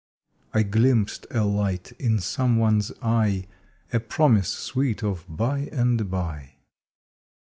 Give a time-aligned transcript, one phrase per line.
[0.51, 3.45] I glimpsed a light in some one s eye,
[3.93, 6.55] A promise sweet of "by and by."